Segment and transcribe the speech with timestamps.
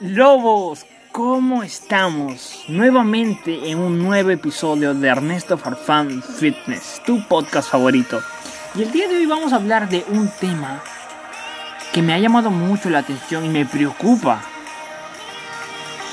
[0.00, 2.66] Lobos, ¿cómo estamos?
[2.68, 8.20] Nuevamente en un nuevo episodio de Ernesto Farfán Fitness, tu podcast favorito.
[8.74, 10.82] Y el día de hoy vamos a hablar de un tema
[11.94, 14.42] que me ha llamado mucho la atención y me preocupa.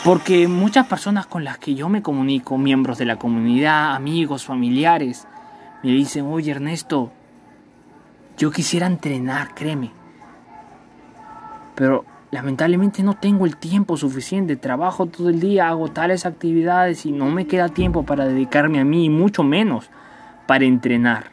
[0.05, 5.27] Porque muchas personas con las que yo me comunico, miembros de la comunidad, amigos, familiares,
[5.83, 7.11] me dicen, oye Ernesto,
[8.37, 9.91] yo quisiera entrenar, créeme.
[11.75, 17.11] Pero lamentablemente no tengo el tiempo suficiente, trabajo todo el día, hago tales actividades y
[17.11, 19.91] no me queda tiempo para dedicarme a mí y mucho menos
[20.47, 21.29] para entrenar.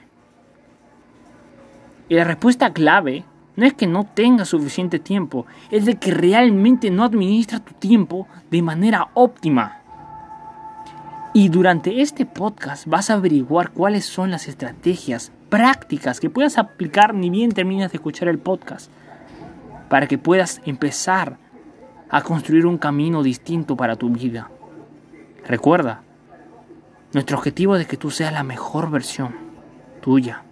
[2.11, 3.25] Y la respuesta clave
[3.57, 8.29] no es que no tengas suficiente tiempo, es de que realmente no administras tu tiempo
[8.51, 9.79] de manera óptima.
[11.33, 17.15] Y durante este podcast vas a averiguar cuáles son las estrategias prácticas que puedas aplicar
[17.15, 18.91] ni bien terminas de escuchar el podcast
[19.91, 21.37] para que puedas empezar
[22.09, 24.49] a construir un camino distinto para tu vida.
[25.45, 26.03] Recuerda,
[27.13, 29.35] nuestro objetivo es que tú seas la mejor versión
[30.01, 30.45] tuya,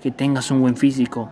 [0.00, 1.28] que tengas un buen físico,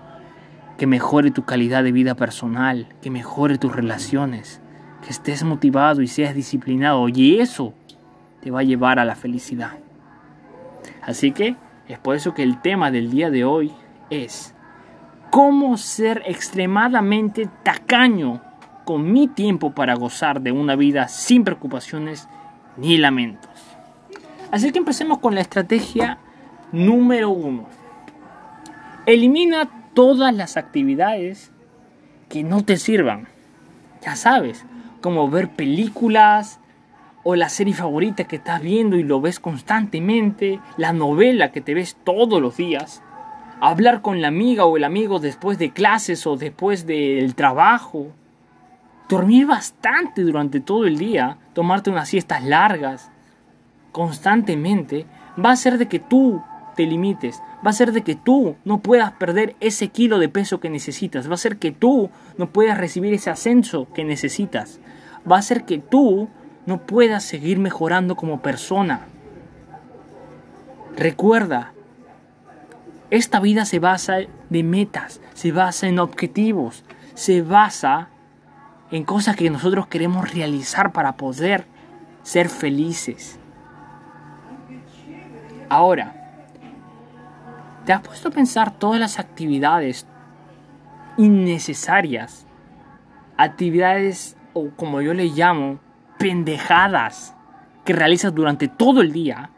[0.76, 4.60] que mejore tu calidad de vida personal, que mejore tus relaciones,
[5.04, 7.74] que estés motivado y seas disciplinado y eso
[8.40, 9.78] te va a llevar a la felicidad.
[11.00, 11.54] Así que
[11.86, 13.70] es por eso que el tema del día de hoy
[14.10, 14.52] es
[15.30, 18.42] cómo ser extremadamente tacaño
[18.84, 22.28] con mi tiempo para gozar de una vida sin preocupaciones
[22.76, 23.50] ni lamentos.
[24.50, 26.18] Así que empecemos con la estrategia
[26.72, 27.66] número uno.
[29.06, 31.52] Elimina todas las actividades
[32.28, 33.28] que no te sirvan.
[34.02, 34.64] Ya sabes,
[35.00, 36.58] como ver películas
[37.22, 41.74] o la serie favorita que estás viendo y lo ves constantemente, la novela que te
[41.74, 43.02] ves todos los días
[43.60, 48.08] hablar con la amiga o el amigo después de clases o después del trabajo,
[49.08, 53.10] dormir bastante durante todo el día, tomarte unas siestas largas,
[53.92, 55.06] constantemente,
[55.42, 56.42] va a hacer de que tú
[56.76, 60.60] te limites, va a ser de que tú no puedas perder ese kilo de peso
[60.60, 64.80] que necesitas, va a ser que tú no puedas recibir ese ascenso que necesitas,
[65.30, 66.28] va a ser que tú
[66.66, 69.06] no puedas seguir mejorando como persona.
[70.96, 71.72] Recuerda,
[73.10, 76.84] esta vida se basa de metas, se basa en objetivos,
[77.14, 78.08] se basa
[78.90, 81.66] en cosas que nosotros queremos realizar para poder
[82.22, 83.38] ser felices.
[85.68, 86.14] Ahora,
[87.84, 90.06] ¿te has puesto a pensar todas las actividades
[91.16, 92.46] innecesarias?
[93.36, 95.80] Actividades, o como yo le llamo,
[96.18, 97.34] pendejadas
[97.84, 99.50] que realizas durante todo el día.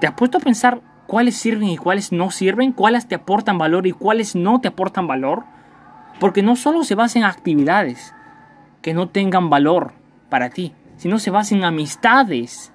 [0.00, 0.80] ¿Te has puesto a pensar
[1.12, 5.06] cuáles sirven y cuáles no sirven, cuáles te aportan valor y cuáles no te aportan
[5.06, 5.44] valor.
[6.18, 8.14] Porque no solo se basa en actividades
[8.80, 9.92] que no tengan valor
[10.30, 12.72] para ti, sino se basa en amistades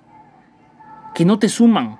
[1.15, 1.97] que no te suman.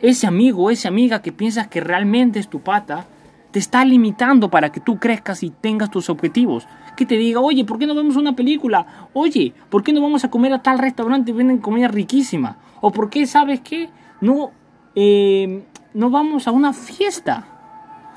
[0.00, 3.06] Ese amigo esa amiga que piensas que realmente es tu pata,
[3.50, 6.68] te está limitando para que tú crezcas y tengas tus objetivos.
[6.94, 9.08] Que te diga, oye, ¿por qué no vemos una película?
[9.14, 12.58] Oye, ¿por qué no vamos a comer a tal restaurante y venden comida riquísima?
[12.80, 13.90] ¿O por qué, sabes qué?
[14.20, 14.52] No
[14.94, 15.62] eh,
[15.94, 17.46] no vamos a una fiesta?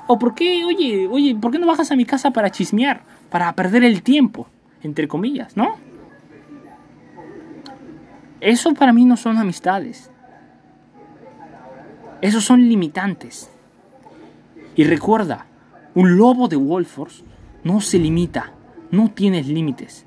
[0.06, 3.02] ¿O por qué, oye, oye, por qué no bajas a mi casa para chismear?
[3.30, 4.46] Para perder el tiempo,
[4.82, 5.76] entre comillas, ¿no?
[8.40, 10.10] Eso para mí no son amistades.
[12.20, 13.50] Esos son limitantes.
[14.74, 15.46] Y recuerda,
[15.94, 17.24] un lobo de Wolfors
[17.64, 18.52] no se limita,
[18.90, 20.06] no tienes límites.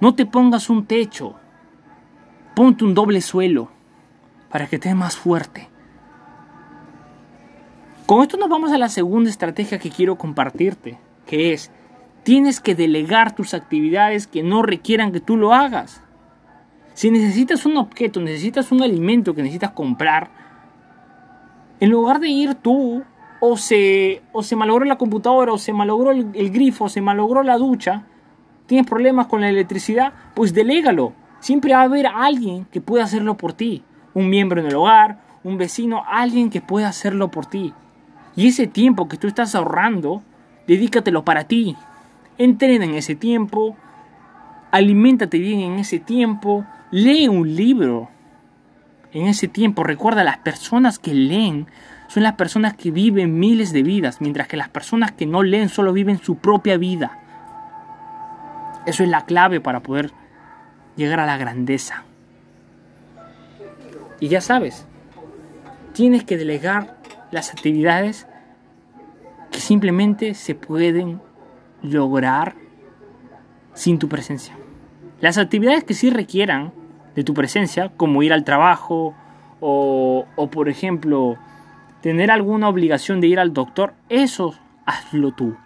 [0.00, 1.34] No te pongas un techo,
[2.54, 3.70] ponte un doble suelo
[4.50, 5.68] para que estés más fuerte.
[8.06, 10.96] Con esto nos vamos a la segunda estrategia que quiero compartirte,
[11.26, 11.72] que es,
[12.22, 16.04] tienes que delegar tus actividades que no requieran que tú lo hagas.
[16.94, 20.30] Si necesitas un objeto, necesitas un alimento que necesitas comprar,
[21.80, 23.02] en lugar de ir tú,
[23.40, 27.00] o se, o se malogró la computadora, o se malogró el, el grifo, o se
[27.00, 28.04] malogró la ducha,
[28.66, 31.12] tienes problemas con la electricidad, pues delégalo.
[31.40, 33.82] Siempre va a haber alguien que pueda hacerlo por ti.
[34.14, 37.74] Un miembro en el hogar, un vecino, alguien que pueda hacerlo por ti.
[38.36, 40.22] Y ese tiempo que tú estás ahorrando,
[40.66, 41.76] dedícatelo para ti.
[42.38, 43.76] Entrena en ese tiempo,
[44.70, 48.10] aliméntate bien en ese tiempo, lee un libro
[49.12, 49.84] en ese tiempo.
[49.84, 51.66] Recuerda, las personas que leen
[52.08, 55.70] son las personas que viven miles de vidas, mientras que las personas que no leen
[55.70, 57.18] solo viven su propia vida.
[58.84, 60.12] Eso es la clave para poder
[60.94, 62.04] llegar a la grandeza.
[64.20, 64.86] Y ya sabes,
[65.92, 66.95] tienes que delegar
[67.30, 68.26] las actividades
[69.50, 71.20] que simplemente se pueden
[71.82, 72.54] lograr
[73.74, 74.56] sin tu presencia.
[75.20, 76.72] Las actividades que sí requieran
[77.14, 79.14] de tu presencia, como ir al trabajo
[79.60, 81.36] o, por ejemplo
[82.02, 85.56] tener alguna obligación de ir al doctor, eso hazlo tú,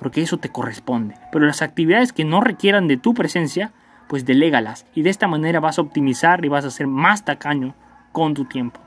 [0.00, 1.14] porque eso te corresponde.
[1.30, 3.72] Pero las actividades que no requieran de tu presencia,
[4.08, 7.74] pues delégalas y de esta manera vas a optimizar y vas a ser más tacaño
[8.10, 8.80] con tu tiempo.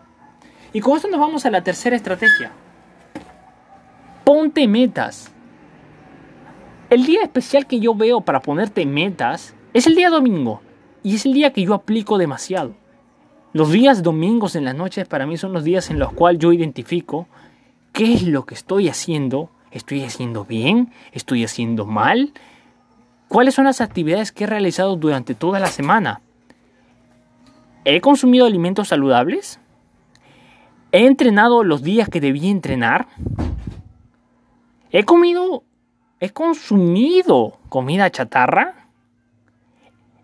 [0.73, 2.51] Y con esto nos vamos a la tercera estrategia.
[4.23, 5.31] Ponte metas.
[6.89, 10.61] El día especial que yo veo para ponerte metas es el día domingo
[11.03, 12.75] y es el día que yo aplico demasiado.
[13.53, 16.53] Los días domingos en las noches para mí son los días en los cuales yo
[16.53, 17.27] identifico
[17.93, 19.49] qué es lo que estoy haciendo.
[19.71, 20.91] ¿Estoy haciendo bien?
[21.11, 22.33] ¿Estoy haciendo mal?
[23.27, 26.21] ¿Cuáles son las actividades que he realizado durante toda la semana?
[27.85, 29.59] ¿He consumido alimentos saludables?
[30.91, 33.07] ¿He entrenado los días que debía entrenar?
[34.91, 35.63] ¿He comido,
[36.19, 38.87] he consumido comida chatarra?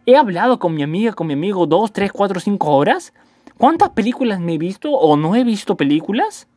[0.08, 3.14] ¿He hablado con mi amiga, con mi amigo dos, tres, cuatro, cinco horas?
[3.60, 6.48] ¿Cuántas películas me he visto o no he visto películas?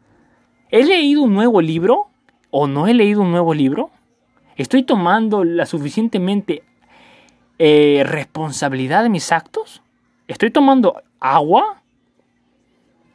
[0.70, 2.08] ¿He leído un nuevo libro
[2.50, 3.90] o no he leído un nuevo libro?
[4.56, 6.62] ¿Estoy tomando la suficientemente
[7.58, 9.82] eh, responsabilidad de mis actos?
[10.28, 11.82] ¿Estoy tomando agua?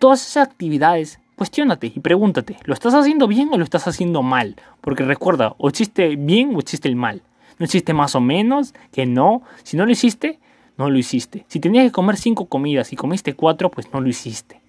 [0.04, 4.58] Todas esas actividades, cuestionate y pregúntate, ¿lo estás haciendo bien o lo estás haciendo mal?
[4.82, 7.22] Porque recuerda, o existe bien o existe el mal.
[7.58, 9.44] No existe más o menos, que no.
[9.64, 10.42] Si no lo hiciste,
[10.78, 11.46] no lo hiciste.
[11.48, 14.62] Si tenías que comer cinco comidas y comiste cuatro, pues no lo hiciste.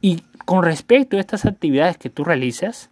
[0.00, 2.90] Y con respecto a estas actividades que tú realizas,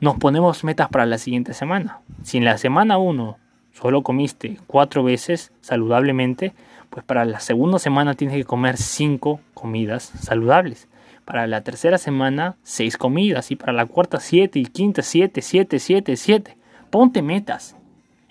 [0.00, 2.00] nos ponemos metas para la siguiente semana.
[2.24, 3.38] Si en la semana 1
[3.80, 6.52] solo comiste cuatro veces saludablemente,
[6.90, 10.88] pues para la segunda semana tienes que comer cinco comidas saludables.
[11.24, 13.50] Para la tercera semana, seis comidas.
[13.50, 14.60] Y para la cuarta, siete.
[14.60, 16.56] Y quinta, siete, siete, siete, siete.
[16.88, 17.76] Ponte metas.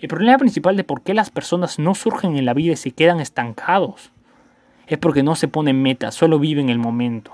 [0.00, 2.90] El problema principal de por qué las personas no surgen en la vida y se
[2.90, 4.10] quedan estancados
[4.88, 7.32] es porque no se ponen metas, solo viven el momento.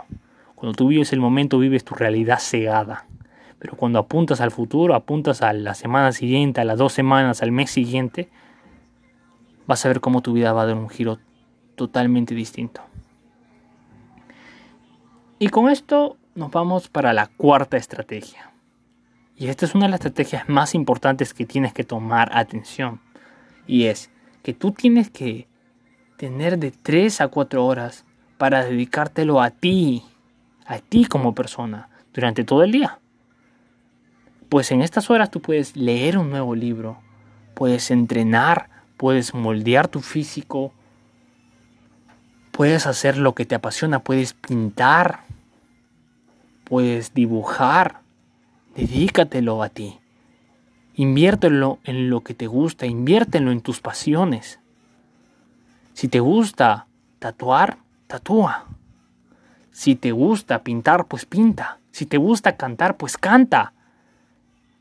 [0.55, 3.07] Cuando tú vives el momento, vives tu realidad cegada.
[3.65, 7.51] Pero cuando apuntas al futuro, apuntas a la semana siguiente, a las dos semanas, al
[7.51, 8.29] mes siguiente,
[9.67, 11.19] vas a ver cómo tu vida va a dar un giro
[11.75, 12.83] totalmente distinto.
[15.39, 18.53] Y con esto nos vamos para la cuarta estrategia.
[19.35, 23.01] Y esta es una de las estrategias más importantes que tienes que tomar atención.
[23.67, 24.11] Y es
[24.43, 25.49] que tú tienes que
[26.19, 28.05] tener de 3 a 4 horas
[28.37, 30.03] para dedicártelo a ti,
[30.67, 32.99] a ti como persona, durante todo el día.
[34.55, 36.99] Pues en estas horas tú puedes leer un nuevo libro,
[37.55, 40.73] puedes entrenar, puedes moldear tu físico,
[42.53, 45.23] puedes hacer lo que te apasiona, puedes pintar,
[46.63, 48.03] puedes dibujar.
[48.77, 49.99] Dedícatelo a ti.
[50.95, 54.61] Inviértelo en lo que te gusta, inviértelo en tus pasiones.
[55.95, 56.87] Si te gusta
[57.19, 58.67] tatuar, tatúa.
[59.73, 61.81] Si te gusta pintar, pues pinta.
[61.91, 63.74] Si te gusta cantar, pues canta.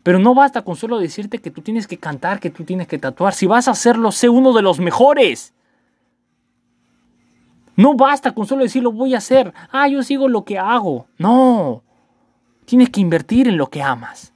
[0.04, 3.00] Pero no basta con solo decirte que tú tienes que cantar, que tú tienes que
[3.00, 3.34] tatuar.
[3.34, 5.54] Si vas a hacerlo, sé uno de los mejores.
[7.76, 9.54] No basta con solo decirlo voy a hacer.
[9.72, 11.08] Ah, yo sigo lo que hago.
[11.18, 11.84] No.
[12.66, 14.34] Tienes que invertir en lo que amas.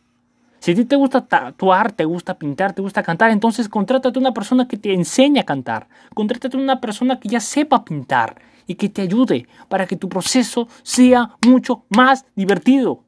[0.60, 4.22] Si a ti te gusta tatuar, te gusta pintar, te gusta cantar, entonces contrátate a
[4.22, 5.88] una persona que te enseñe a cantar.
[6.14, 10.10] Contrátate a una persona que ya sepa pintar y que te ayude para que tu
[10.10, 13.04] proceso sea mucho más divertido.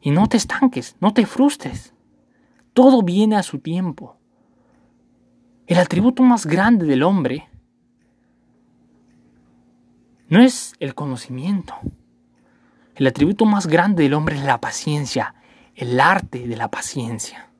[0.00, 1.94] Y no te estanques, no te frustres.
[2.72, 4.16] Todo viene a su tiempo.
[5.66, 7.48] El atributo más grande del hombre
[10.28, 11.74] no es el conocimiento.
[12.94, 15.34] El atributo más grande del hombre es la paciencia,
[15.74, 17.50] el arte de la paciencia.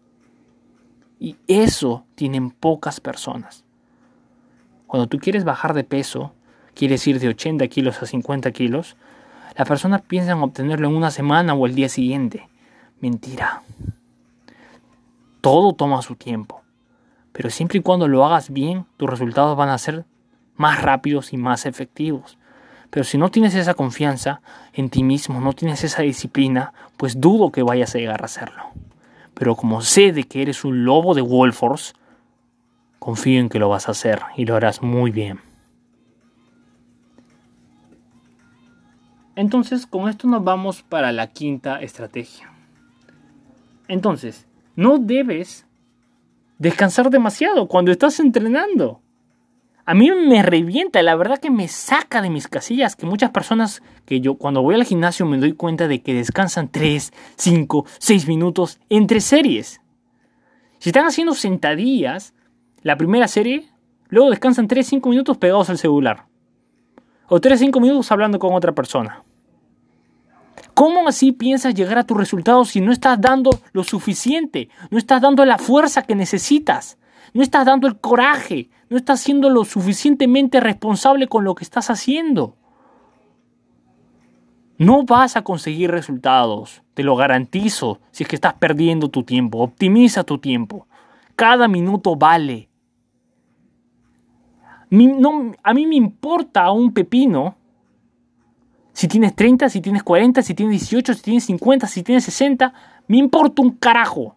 [1.21, 3.65] Y eso tienen pocas personas.
[4.87, 6.33] Cuando tú quieres bajar de peso,
[6.75, 8.97] quieres ir de 80 kilos a 50 kilos,
[9.59, 12.49] las personas piensan obtenerlo en una semana o el día siguiente.
[13.01, 13.63] Mentira.
[15.41, 16.63] Todo toma su tiempo.
[17.33, 20.05] Pero siempre y cuando lo hagas bien, tus resultados van a ser
[20.55, 22.39] más rápidos y más efectivos.
[22.91, 24.43] Pero si no tienes esa confianza
[24.75, 28.63] en ti mismo, no tienes esa disciplina, pues dudo que vayas a llegar a hacerlo.
[29.35, 31.95] Pero como sé de que eres un lobo de Wolforce,
[33.01, 35.48] confío en que lo vas a hacer y lo harás muy bien.
[39.39, 42.51] Entonces, con esto nos vamos para la quinta estrategia.
[43.87, 45.65] Entonces, no debes
[46.59, 49.01] descansar demasiado cuando estás entrenando.
[49.85, 53.81] A mí me revienta, la verdad que me saca de mis casillas que muchas personas
[54.07, 58.27] que yo cuando voy al gimnasio me doy cuenta de que descansan 3, 5, 6
[58.27, 59.81] minutos entre series.
[60.81, 62.35] Si están haciendo sentadillas,
[62.83, 63.69] la primera serie,
[64.09, 66.27] luego descansan 3-5 minutos pegados al celular.
[67.29, 69.23] O 3-5 minutos hablando con otra persona.
[70.79, 74.69] ¿Cómo así piensas llegar a tus resultados si no estás dando lo suficiente?
[74.93, 76.99] No estás dando la fuerza que necesitas.
[77.35, 78.71] No estás dando el coraje.
[78.89, 82.55] No estás siendo lo suficientemente responsable con lo que estás haciendo.
[84.77, 89.59] No vas a conseguir resultados, te lo garantizo, si es que estás perdiendo tu tiempo.
[89.59, 90.87] Optimiza tu tiempo.
[91.35, 92.69] Cada minuto vale.
[94.93, 97.58] a mí me importa un pepino
[98.99, 102.73] si tienes 30, si tienes 40, si tienes 18, si tienes 50, si tienes 60,
[103.07, 104.35] me importa un carajo.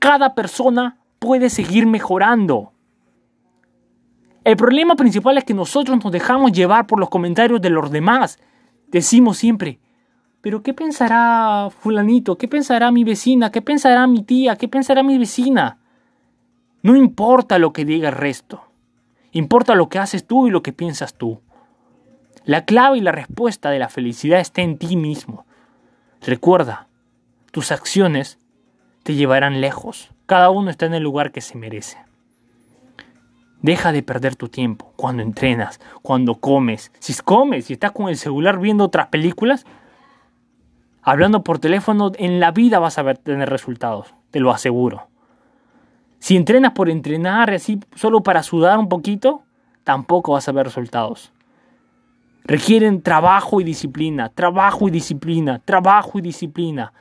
[0.00, 2.72] Cada persona puede seguir mejorando.
[4.42, 8.40] El problema principal es que nosotros nos dejamos llevar por los comentarios de los demás.
[8.88, 9.78] Decimos siempre,
[10.40, 12.36] pero ¿qué pensará fulanito?
[12.38, 13.52] ¿Qué pensará mi vecina?
[13.52, 14.56] ¿Qué pensará mi tía?
[14.56, 15.78] ¿Qué pensará mi vecina?
[16.82, 18.64] No importa lo que diga el resto.
[19.30, 21.40] Importa lo que haces tú y lo que piensas tú.
[22.48, 25.44] La clave y la respuesta de la felicidad está en ti mismo.
[26.22, 26.88] Recuerda,
[27.50, 28.38] tus acciones
[29.02, 30.08] te llevarán lejos.
[30.24, 31.98] Cada uno está en el lugar que se merece.
[33.60, 36.90] Deja de perder tu tiempo cuando entrenas, cuando comes.
[37.00, 39.66] Si comes y si estás con el celular viendo otras películas,
[41.02, 45.08] hablando por teléfono, en la vida vas a tener resultados, te lo aseguro.
[46.18, 49.42] Si entrenas por entrenar, así solo para sudar un poquito,
[49.84, 51.30] tampoco vas a ver resultados.
[52.48, 56.94] Requieren trabajo y disciplina, trabajo y disciplina, trabajo y disciplina.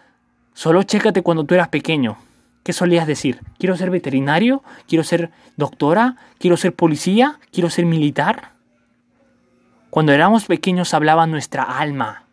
[0.54, 2.18] Solo chécate cuando tú eras pequeño.
[2.64, 3.40] ¿Qué solías decir?
[3.58, 4.62] ¿Quiero ser veterinario?
[4.90, 6.18] ¿Quiero ser doctora?
[6.38, 7.40] ¿Quiero ser policía?
[7.54, 8.50] ¿Quiero ser militar?
[9.90, 12.24] Cuando éramos pequeños hablaba nuestra alma.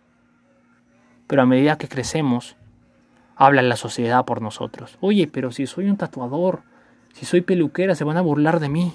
[1.29, 2.57] Pero a medida que crecemos,
[3.37, 4.99] habla la sociedad por nosotros.
[5.01, 6.63] Oye, pero si soy un tatuador,
[7.13, 8.93] si soy peluquera, se van a burlar de mí.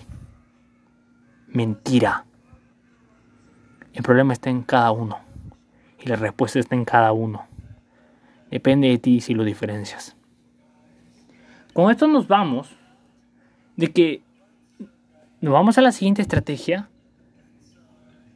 [1.47, 2.25] Mentira.
[3.93, 5.19] El problema está en cada uno.
[6.00, 7.46] Y la respuesta está en cada uno.
[8.50, 10.15] Depende de ti si lo diferencias.
[11.74, 12.75] Con esto nos vamos
[13.75, 14.22] de que
[15.41, 16.89] nos vamos a la siguiente estrategia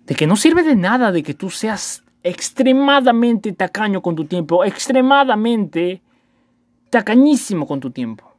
[0.05, 4.63] de que no sirve de nada de que tú seas extremadamente tacaño con tu tiempo,
[4.63, 6.01] extremadamente
[6.89, 8.35] tacañísimo con tu tiempo.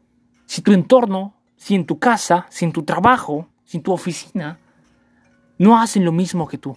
[0.47, 4.59] Si tu entorno, si en tu casa, si en tu trabajo, si en tu oficina,
[5.59, 6.76] no hacen lo mismo que tú.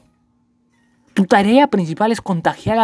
[1.18, 2.78] Tu tarea principal es contagiar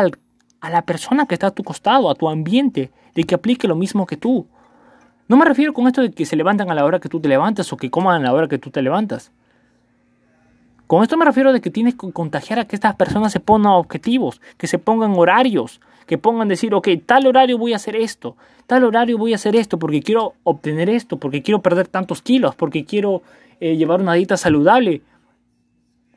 [0.60, 3.76] a la persona que está a tu costado, a tu ambiente, de que aplique lo
[3.76, 4.48] mismo que tú.
[5.28, 7.30] No me refiero con esto de que se levantan a la hora que tú te
[7.30, 9.32] levantas o que coman a la hora que tú te levantas.
[10.88, 13.74] Con esto me refiero de que tienes que contagiar a que estas personas se pongan
[13.74, 18.36] objetivos, que se pongan horarios, que pongan decir, ok, tal horario voy a hacer esto,
[18.66, 22.56] tal horario voy a hacer esto porque quiero obtener esto, porque quiero perder tantos kilos,
[22.56, 23.22] porque quiero
[23.60, 25.04] eh, llevar una dieta saludable.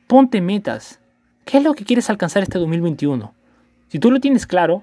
[0.06, 0.98] Ponte metas.
[1.46, 3.32] ¿Qué es lo que quieres alcanzar este 2021?
[3.86, 4.82] Si tú lo tienes claro,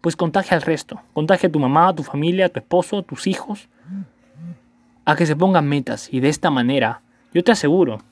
[0.00, 1.00] pues contagia al resto.
[1.12, 3.68] Contagia a tu mamá, a tu familia, a tu esposo, a tus hijos,
[5.04, 6.12] a que se pongan metas.
[6.12, 7.02] Y de esta manera,
[7.32, 8.02] yo te aseguro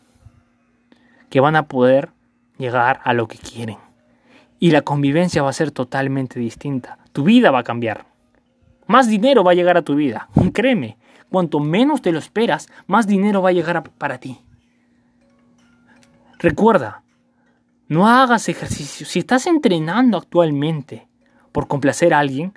[1.29, 2.11] que van a poder
[2.57, 3.79] llegar a lo que quieren.
[4.61, 6.99] Y la convivencia va a ser totalmente distinta.
[7.11, 8.07] Tu vida va a cambiar.
[8.87, 10.29] Más dinero va a llegar a tu vida.
[10.53, 10.99] Créeme,
[11.31, 14.39] cuanto menos te lo esperas, más dinero va a llegar para ti.
[16.39, 17.03] Recuerda,
[17.89, 19.07] no hagas ejercicio.
[19.07, 21.09] Si estás entrenando actualmente
[21.53, 22.53] por complacer a alguien,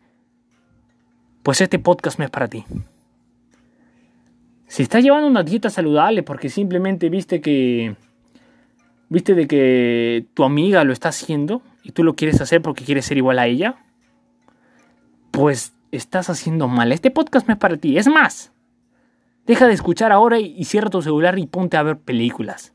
[1.44, 2.66] pues este podcast no es para ti.
[4.68, 7.96] Si estás llevando una dieta saludable porque simplemente viste que
[9.10, 13.06] viste de que tu amiga lo está haciendo y tú lo quieres hacer porque quieres
[13.06, 13.76] ser igual a ella,
[15.32, 16.92] pues estás haciendo mal.
[16.92, 17.98] Este podcast no es para ti.
[17.98, 18.52] Es más,
[19.46, 22.74] deja de escuchar ahora y cierra tu celular y ponte a ver películas.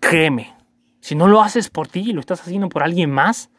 [0.00, 0.53] Créeme,
[1.04, 3.50] si no lo haces por ti, lo estás haciendo por alguien más,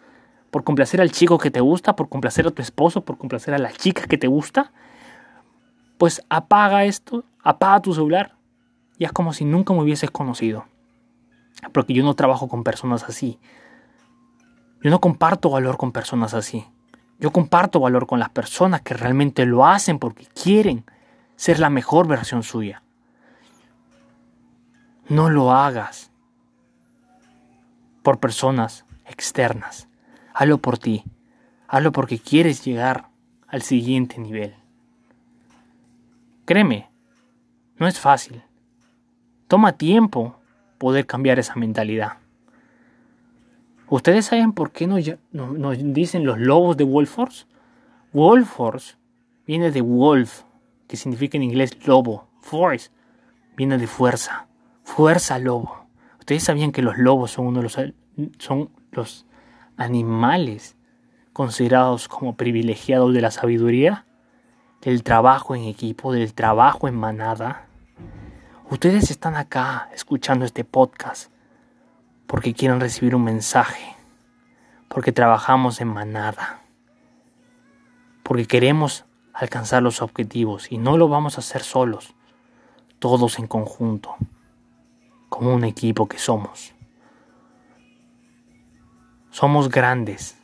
[0.50, 3.60] por complacer al chico que te gusta, por complacer a tu esposo, por complacer a
[3.60, 4.72] la chica que te gusta,
[6.00, 8.34] pues apaga esto, apaga tu celular
[8.98, 10.66] y es como si nunca me hubieses conocido.
[11.72, 13.38] Porque yo no trabajo con personas así.
[14.82, 16.66] Yo no comparto valor con personas así.
[17.20, 20.84] Yo comparto valor con las personas que realmente lo hacen porque quieren
[21.36, 22.82] ser la mejor versión suya.
[25.10, 26.12] No lo hagas
[28.06, 29.90] por personas externas.
[30.36, 31.04] Hazlo por ti.
[31.68, 33.10] Hazlo porque quieres llegar
[33.48, 34.54] al siguiente nivel.
[36.46, 36.88] Créeme,
[37.80, 38.44] no es fácil.
[39.48, 40.40] Toma tiempo
[40.78, 42.20] poder cambiar esa mentalidad.
[43.90, 45.04] ¿Ustedes saben por qué nos,
[45.80, 47.48] dicen los lobos de Wolfforce?
[48.14, 48.98] Wolfforce
[49.48, 50.44] viene de wolf,
[50.88, 52.92] que significa en inglés lobo, force,
[53.58, 54.48] viene de fuerza,
[54.84, 55.85] fuerza lobo.
[56.26, 57.80] ¿Ustedes sabían que los lobos son uno de los,
[58.40, 59.28] son los
[59.78, 60.76] animales
[61.34, 64.08] considerados como privilegiados de la sabiduría?
[64.82, 67.68] Del trabajo en equipo, del trabajo en manada.
[68.72, 71.30] Ustedes están acá escuchando este podcast
[72.26, 73.96] porque quieren recibir un mensaje,
[74.88, 76.62] porque trabajamos en manada,
[78.24, 82.16] porque queremos alcanzar los objetivos y no lo vamos a hacer solos,
[82.98, 84.16] todos en conjunto,
[85.36, 86.74] como un equipo que somos.
[89.32, 90.38] Somos grandes.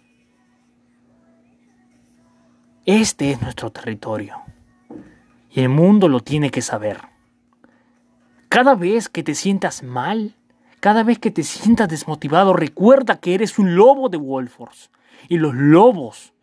[2.86, 4.36] Este es nuestro territorio
[5.50, 7.00] y el mundo lo tiene que saber.
[8.50, 10.36] Cada vez que te sientas mal,
[10.82, 14.92] cada vez que te sientas desmotivado, recuerda que eres un lobo de Wolfors.
[15.30, 16.34] Y los lobos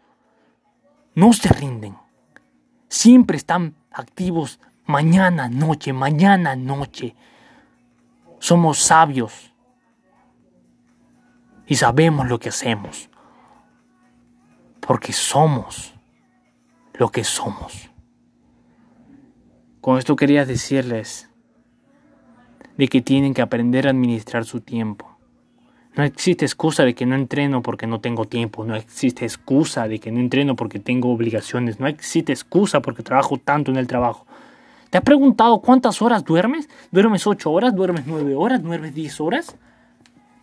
[1.14, 1.99] no se rinden.
[2.88, 7.14] Siempre están activos mañana, noche, mañana, noche.
[8.38, 9.52] Somos sabios.
[11.66, 13.11] Y sabemos lo que hacemos.
[14.80, 15.95] Porque somos
[16.95, 17.90] lo que somos.
[19.80, 21.30] Con esto quería decirles
[22.76, 25.18] de que tienen que aprender a administrar su tiempo.
[25.99, 29.99] No existe excusa de que no entreno porque no tengo tiempo, no existe excusa de
[29.99, 34.25] que no entreno porque tengo obligaciones, no existe excusa porque trabajo tanto en el trabajo.
[34.90, 36.68] ¿Te has preguntado cuántas horas duermes?
[36.90, 37.75] ¿Duermes 8 horas?
[37.75, 38.62] ¿Duermes 9 horas?
[38.62, 39.57] ¿Duermes 10 horas?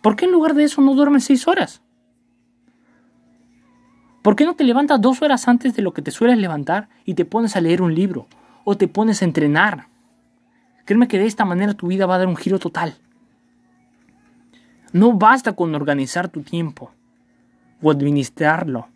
[0.02, 1.82] ¿Por qué en lugar de eso no duermes 6 horas?
[4.22, 7.14] ¿Por qué no te levantas dos horas antes de lo que te sueles levantar y
[7.14, 8.26] te pones a leer un libro?
[8.64, 9.86] O te pones a entrenar.
[10.84, 12.96] Créeme que de esta manera tu vida va a dar un giro total.
[14.92, 16.92] No basta con organizar tu tiempo
[17.82, 18.88] o administrarlo.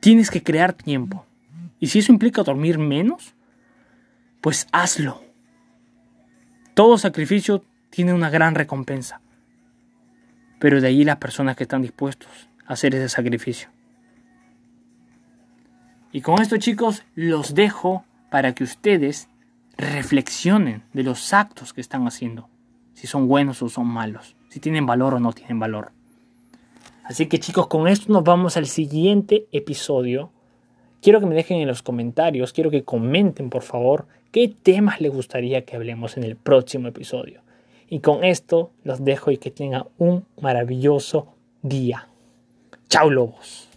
[0.00, 1.26] Tienes que crear tiempo.
[1.82, 3.34] Y si eso implica dormir menos,
[4.40, 5.20] pues hazlo.
[6.74, 9.20] Todo sacrificio tiene una gran recompensa.
[10.60, 12.30] Pero de ahí las personas que están dispuestos
[12.66, 13.68] a hacer ese sacrificio.
[16.12, 19.28] Y con esto chicos, los dejo para que ustedes
[19.76, 22.48] reflexionen de los actos que están haciendo
[22.94, 25.90] si son buenos o son malos, si tienen valor o no tienen valor.
[27.02, 30.30] Así que chicos, con esto nos vamos al siguiente episodio.
[31.02, 35.10] Quiero que me dejen en los comentarios, quiero que comenten por favor qué temas les
[35.10, 37.40] gustaría que hablemos en el próximo episodio.
[37.88, 42.06] Y con esto los dejo y que tengan un maravilloso día.
[42.88, 43.71] Chao lobos.